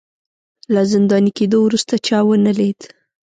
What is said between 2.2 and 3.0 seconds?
ونه لید